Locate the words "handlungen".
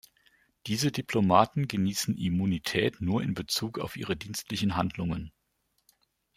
4.75-5.31